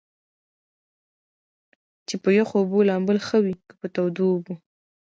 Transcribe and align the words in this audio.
چې 2.07 2.15
پۀ 2.21 2.29
يخو 2.39 2.55
اوبو 2.59 2.79
لامبل 2.89 3.17
ښۀ 3.27 3.37
وي 3.43 3.53
کۀ 3.67 3.73
پۀ 3.79 3.87
تودو 3.93 4.25
اوبو؟ 4.33 4.53